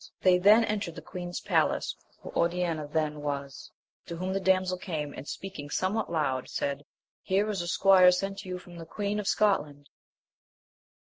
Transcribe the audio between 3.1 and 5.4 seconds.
was, to whom the damsel came, and